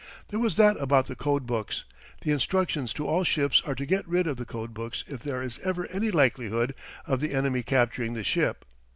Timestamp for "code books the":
1.15-2.31